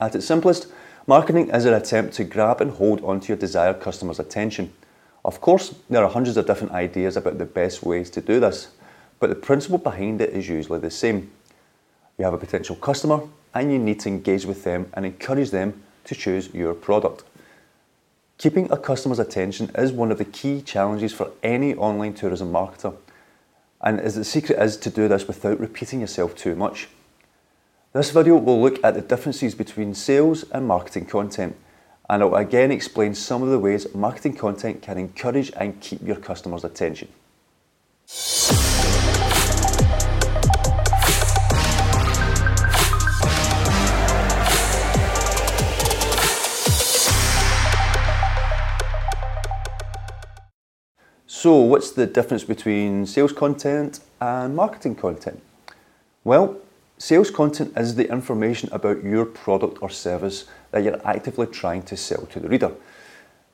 [0.00, 0.66] At its simplest,
[1.06, 4.72] marketing is an attempt to grab and hold onto your desired customer's attention.
[5.24, 8.68] Of course, there are hundreds of different ideas about the best ways to do this,
[9.18, 11.30] but the principle behind it is usually the same.
[12.16, 13.20] You have a potential customer
[13.52, 17.24] and you need to engage with them and encourage them to choose your product.
[18.38, 22.96] Keeping a customer's attention is one of the key challenges for any online tourism marketer.
[23.82, 26.88] And the secret is to do this without repeating yourself too much.
[27.92, 31.56] This video will look at the differences between sales and marketing content,
[32.08, 36.14] and I'll again explain some of the ways marketing content can encourage and keep your
[36.14, 37.08] customers' attention.
[51.26, 55.42] So, what's the difference between sales content and marketing content?
[56.22, 56.56] Well,
[57.00, 61.96] sales content is the information about your product or service that you're actively trying to
[61.96, 62.70] sell to the reader.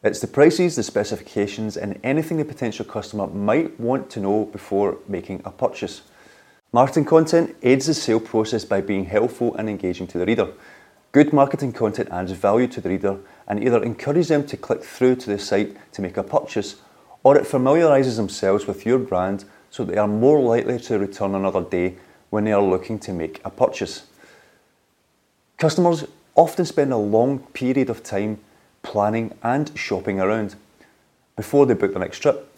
[0.03, 4.99] It's the prices, the specifications, and anything the potential customer might want to know before
[5.07, 6.03] making a purchase.
[6.73, 10.53] Marketing content aids the sale process by being helpful and engaging to the reader.
[11.13, 15.17] Good marketing content adds value to the reader and either encourages them to click through
[15.17, 16.77] to the site to make a purchase
[17.23, 21.63] or it familiarises themselves with your brand so they are more likely to return another
[21.63, 21.97] day
[22.31, 24.07] when they are looking to make a purchase.
[25.59, 28.39] Customers often spend a long period of time
[28.83, 30.55] planning and shopping around
[31.37, 32.53] before they book the next trip.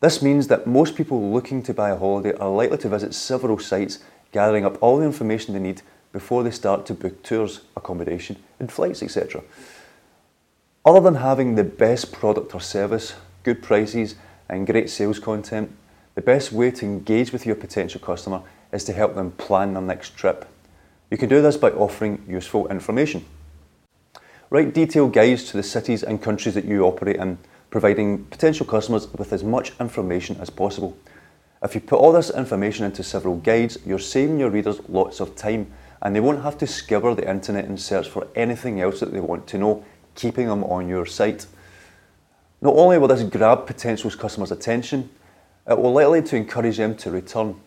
[0.00, 3.58] This means that most people looking to buy a holiday are likely to visit several
[3.58, 4.00] sites,
[4.32, 8.70] gathering up all the information they need before they start to book tours, accommodation, and
[8.70, 9.42] flights, etc.
[10.84, 14.14] Other than having the best product or service, good prices,
[14.48, 15.74] and great sales content,
[16.16, 19.82] the best way to engage with your potential customer is to help them plan their
[19.82, 20.48] next trip.
[21.10, 23.24] You can do this by offering useful information.
[24.48, 27.36] Write detailed guides to the cities and countries that you operate in,
[27.70, 30.96] providing potential customers with as much information as possible.
[31.62, 35.36] If you put all this information into several guides, you're saving your readers lots of
[35.36, 35.70] time
[36.00, 39.20] and they won't have to scour the internet and search for anything else that they
[39.20, 41.46] want to know, keeping them on your site.
[42.62, 45.10] Not only will this grab potential customers' attention,
[45.68, 47.60] Uh, it will likely to encourage them to return.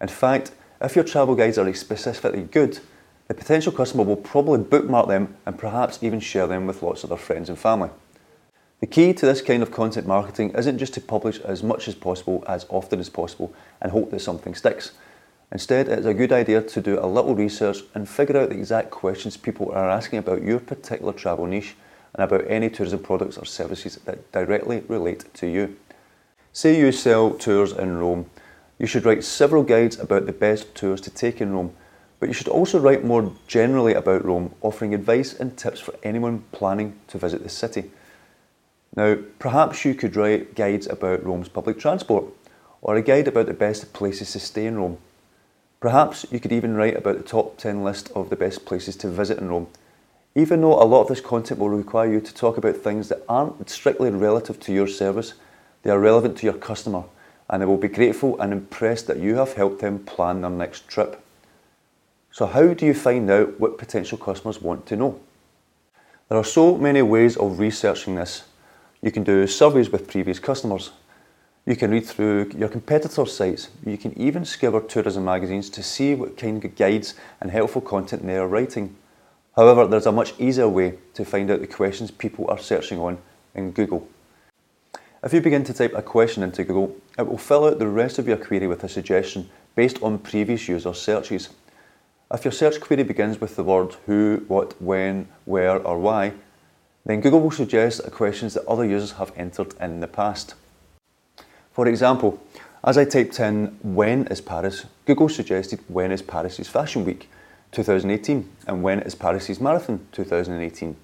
[0.00, 2.80] In fact, if your travel guides are specifically good,
[3.28, 7.10] the potential customer will probably bookmark them and perhaps even share them with lots of
[7.10, 7.90] their friends and family.
[8.80, 11.94] The key to this kind of content marketing isn't just to publish as much as
[11.94, 14.92] possible, as often as possible, and hope that something sticks.
[15.52, 18.90] Instead, it's a good idea to do a little research and figure out the exact
[18.90, 21.76] questions people are asking about your particular travel niche
[22.14, 25.76] and about any tourism products or services that directly relate to you.
[26.52, 28.28] Say you sell tours in Rome.
[28.78, 31.72] You should write several guides about the best tours to take in Rome,
[32.18, 36.42] but you should also write more generally about Rome, offering advice and tips for anyone
[36.50, 37.90] planning to visit the city.
[38.96, 42.24] Now, perhaps you could write guides about Rome's public transport,
[42.82, 44.98] or a guide about the best places to stay in Rome.
[45.78, 49.08] Perhaps you could even write about the top 10 list of the best places to
[49.08, 49.68] visit in Rome
[50.34, 53.24] even though a lot of this content will require you to talk about things that
[53.28, 55.34] aren't strictly relative to your service,
[55.82, 57.04] they are relevant to your customer
[57.48, 60.86] and they will be grateful and impressed that you have helped them plan their next
[60.88, 61.22] trip.
[62.30, 65.20] So, how do you find out what potential customers want to know?
[66.28, 68.44] There are so many ways of researching this.
[69.02, 70.92] You can do surveys with previous customers.
[71.66, 73.68] You can read through your competitors' sites.
[73.84, 78.24] You can even scour tourism magazines to see what kind of guides and helpful content
[78.24, 78.96] they are writing.
[79.56, 83.18] However, there's a much easier way to find out the questions people are searching on
[83.54, 84.06] in Google.
[85.22, 88.18] If you begin to type a question into Google, it will fill out the rest
[88.18, 91.50] of your query with a suggestion based on previous user searches.
[92.32, 96.32] If your search query begins with the word who, what, when, where, or why,
[97.04, 100.54] then Google will suggest questions that other users have entered in the past.
[101.72, 102.42] For example,
[102.82, 107.28] as I typed in when is Paris, Google suggested when is Paris's Fashion Week,
[107.72, 110.96] 2018 and when is Paris's Marathon 2018.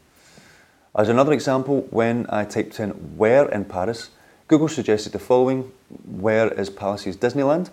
[0.96, 4.08] As another example, when I typed in where in Paris,
[4.48, 5.70] Google suggested the following
[6.06, 7.69] Where is Paris's Disneyland?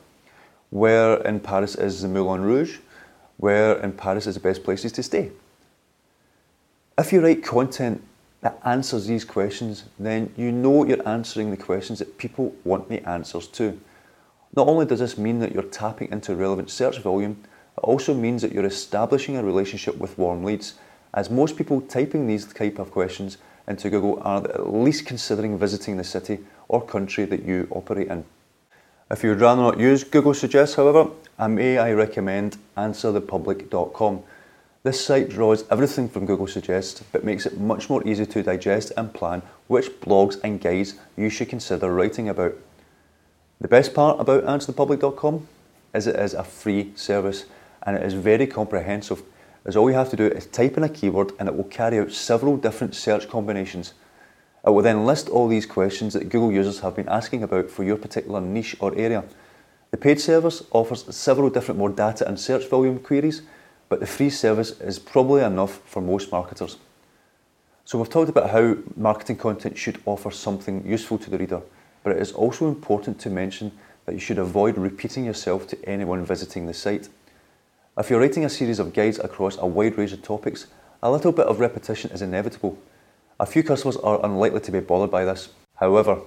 [0.72, 2.80] Where in Paris is the Moulin Rouge?
[3.38, 5.32] Where in Paris is the best places to stay?
[6.98, 8.04] If you write content
[8.42, 13.08] that answers these questions, then you know you're answering the questions that people want the
[13.08, 13.80] answers to.
[14.54, 17.42] Not only does this mean that you're tapping into relevant search volume,
[17.78, 20.74] it also means that you're establishing a relationship with warm leads,
[21.14, 23.38] as most people typing these type of questions
[23.68, 28.26] into Google are at least considering visiting the city or country that you operate in.
[29.12, 31.08] If you would rather not use Google Suggest, however,
[31.38, 34.24] I may I recommend answerthepublic.com.
[34.84, 38.92] This site draws everything from Google Suggest but makes it much more easy to digest
[38.98, 42.56] and plan which blogs and guides you should consider writing about.
[43.62, 45.48] The best part about answerthepublic.com
[45.94, 47.46] is it is a free service
[47.84, 49.24] and it is very comprehensive
[49.66, 52.00] as all you have to do is type in a keyword and it will carry
[52.00, 53.94] out several different search combinations.
[54.66, 57.84] It will then list all these questions that Google users have been asking about for
[57.84, 59.24] your particular niche or area.
[59.92, 63.42] The paid service offers several different more data and search volume queries
[63.94, 66.78] but the free service is probably enough for most marketers.
[67.86, 71.62] So we've talked about how marketing content should offer something useful to the reader,
[72.02, 73.72] but it is also important to mention
[74.06, 77.08] that you should avoid repeating yourself to anyone visiting the site.
[77.96, 80.66] If you're writing a series of guides across a wide range of topics,
[81.04, 82.76] a little bit of repetition is inevitable.
[83.40, 85.50] A few customers are unlikely to be bothered by this.
[85.76, 86.22] However,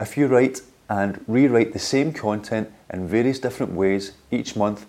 [0.00, 4.86] if you write and rewrite the same content in various different ways each month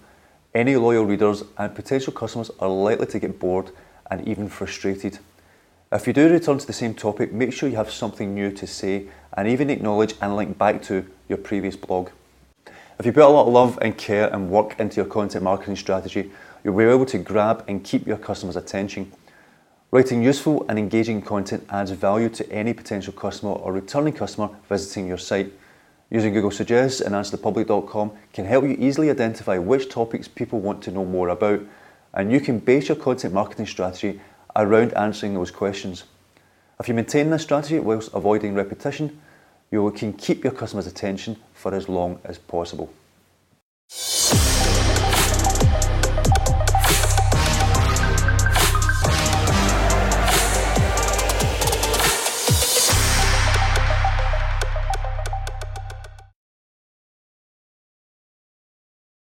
[0.54, 3.72] any loyal readers and potential customers are likely to get bored
[4.12, 5.18] and even frustrated.
[5.92, 8.68] If you do return to the same topic, make sure you have something new to
[8.68, 12.10] say and even acknowledge and link back to your previous blog.
[12.98, 15.76] If you put a lot of love and care and work into your content marketing
[15.76, 16.32] strategy,
[16.64, 19.12] you'll be able to grab and keep your customers' attention.
[19.92, 25.08] Writing useful and engaging content adds value to any potential customer or returning customer visiting
[25.08, 25.52] your site.
[26.10, 30.92] Using Google Suggest and AnswerThePublic.com can help you easily identify which topics people want to
[30.92, 31.62] know more about,
[32.14, 34.22] and you can base your content marketing strategy
[34.56, 36.06] around answering those questions.
[36.80, 39.20] If you maintain this strategy whilst avoiding repetition,
[39.76, 42.90] you can keep your customers' attention for as long as possible.